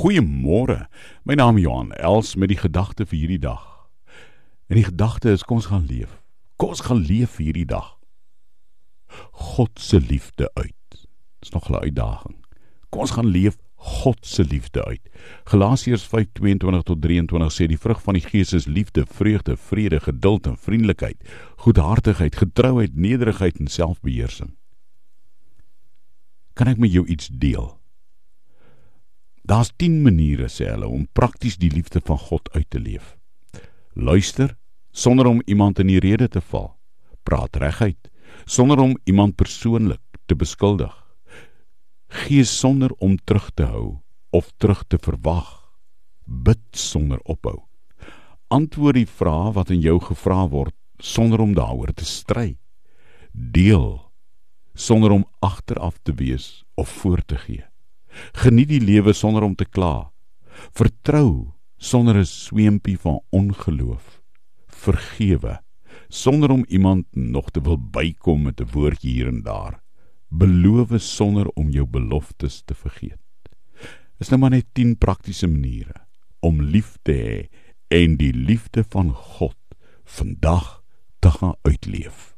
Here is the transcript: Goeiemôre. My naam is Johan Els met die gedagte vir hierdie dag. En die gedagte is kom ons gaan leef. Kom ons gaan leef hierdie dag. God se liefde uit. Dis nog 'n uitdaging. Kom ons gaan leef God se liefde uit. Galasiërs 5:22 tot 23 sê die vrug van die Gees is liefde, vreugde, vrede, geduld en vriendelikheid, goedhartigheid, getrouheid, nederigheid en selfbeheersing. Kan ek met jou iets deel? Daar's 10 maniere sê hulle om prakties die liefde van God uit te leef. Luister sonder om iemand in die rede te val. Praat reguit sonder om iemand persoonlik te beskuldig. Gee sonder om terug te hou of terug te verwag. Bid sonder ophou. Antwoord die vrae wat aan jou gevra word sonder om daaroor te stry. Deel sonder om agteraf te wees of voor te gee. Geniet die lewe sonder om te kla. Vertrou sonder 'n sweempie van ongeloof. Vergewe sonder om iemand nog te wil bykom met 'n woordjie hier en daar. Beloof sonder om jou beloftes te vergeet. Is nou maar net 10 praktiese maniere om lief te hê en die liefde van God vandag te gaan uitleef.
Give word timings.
Goeiemôre. 0.00 0.86
My 1.28 1.34
naam 1.36 1.58
is 1.60 1.66
Johan 1.66 1.90
Els 1.92 2.32
met 2.34 2.48
die 2.48 2.56
gedagte 2.56 3.04
vir 3.04 3.18
hierdie 3.18 3.42
dag. 3.42 3.64
En 4.72 4.78
die 4.78 4.86
gedagte 4.86 5.28
is 5.28 5.42
kom 5.44 5.58
ons 5.60 5.68
gaan 5.68 5.84
leef. 5.84 6.14
Kom 6.56 6.72
ons 6.72 6.80
gaan 6.86 7.02
leef 7.04 7.34
hierdie 7.36 7.66
dag. 7.68 7.98
God 9.58 9.76
se 9.76 10.00
liefde 10.00 10.48
uit. 10.56 11.04
Dis 11.44 11.52
nog 11.52 11.68
'n 11.68 11.84
uitdaging. 11.84 12.36
Kom 12.88 13.00
ons 13.00 13.10
gaan 13.10 13.26
leef 13.26 13.58
God 13.76 14.26
se 14.26 14.44
liefde 14.44 14.84
uit. 14.84 15.04
Galasiërs 15.44 16.08
5:22 16.08 16.82
tot 16.82 17.02
23 17.02 17.52
sê 17.52 17.66
die 17.66 17.78
vrug 17.78 18.02
van 18.02 18.14
die 18.14 18.24
Gees 18.24 18.52
is 18.52 18.66
liefde, 18.66 19.04
vreugde, 19.06 19.56
vrede, 19.56 20.00
geduld 20.00 20.46
en 20.46 20.56
vriendelikheid, 20.56 21.28
goedhartigheid, 21.56 22.36
getrouheid, 22.36 22.96
nederigheid 22.96 23.58
en 23.58 23.66
selfbeheersing. 23.66 24.56
Kan 26.54 26.66
ek 26.66 26.78
met 26.78 26.92
jou 26.92 27.06
iets 27.06 27.28
deel? 27.28 27.79
Daar's 29.50 29.72
10 29.76 30.02
maniere 30.02 30.46
sê 30.46 30.68
hulle 30.70 30.86
om 30.86 31.08
prakties 31.10 31.56
die 31.58 31.72
liefde 31.72 31.98
van 32.06 32.18
God 32.22 32.46
uit 32.54 32.68
te 32.70 32.78
leef. 32.78 33.16
Luister 33.98 34.52
sonder 34.94 35.26
om 35.26 35.40
iemand 35.44 35.80
in 35.82 35.88
die 35.90 35.98
rede 35.98 36.28
te 36.28 36.40
val. 36.40 36.76
Praat 37.26 37.58
reguit 37.58 38.10
sonder 38.46 38.78
om 38.78 38.94
iemand 39.10 39.34
persoonlik 39.34 40.20
te 40.30 40.36
beskuldig. 40.38 40.92
Gee 42.22 42.44
sonder 42.44 42.94
om 42.98 43.16
terug 43.24 43.50
te 43.54 43.66
hou 43.72 43.98
of 44.30 44.52
terug 44.56 44.84
te 44.86 44.98
verwag. 45.02 45.48
Bid 46.24 46.62
sonder 46.70 47.18
ophou. 47.26 47.58
Antwoord 48.54 49.00
die 49.00 49.08
vrae 49.18 49.50
wat 49.58 49.74
aan 49.74 49.82
jou 49.82 49.98
gevra 49.98 50.44
word 50.54 50.76
sonder 51.02 51.42
om 51.42 51.56
daaroor 51.58 51.90
te 51.90 52.06
stry. 52.06 52.54
Deel 53.34 53.98
sonder 54.74 55.10
om 55.10 55.26
agteraf 55.42 55.98
te 56.02 56.14
wees 56.14 56.62
of 56.74 56.88
voor 57.02 57.26
te 57.26 57.38
gee. 57.38 57.69
Geniet 58.32 58.68
die 58.68 58.80
lewe 58.80 59.12
sonder 59.12 59.42
om 59.42 59.54
te 59.54 59.64
kla. 59.64 60.10
Vertrou 60.72 61.52
sonder 61.76 62.16
'n 62.16 62.26
sweempie 62.26 62.98
van 62.98 63.20
ongeloof. 63.30 64.20
Vergewe 64.66 65.60
sonder 66.08 66.50
om 66.50 66.64
iemand 66.68 67.06
nog 67.10 67.50
te 67.50 67.60
wil 67.60 67.78
bykom 67.78 68.42
met 68.42 68.60
'n 68.60 68.68
woordjie 68.72 69.12
hier 69.12 69.26
en 69.26 69.42
daar. 69.42 69.82
Beloof 70.28 70.90
sonder 70.96 71.48
om 71.48 71.70
jou 71.70 71.86
beloftes 71.86 72.62
te 72.64 72.74
vergeet. 72.74 73.18
Is 74.18 74.28
nou 74.28 74.40
maar 74.40 74.50
net 74.50 74.66
10 74.72 74.98
praktiese 74.98 75.48
maniere 75.48 76.06
om 76.40 76.62
lief 76.62 76.98
te 77.02 77.12
hê 77.12 77.48
en 77.88 78.16
die 78.16 78.32
liefde 78.32 78.84
van 78.88 79.12
God 79.14 79.56
vandag 80.04 80.82
te 81.18 81.30
gaan 81.30 81.54
uitleef. 81.62 82.36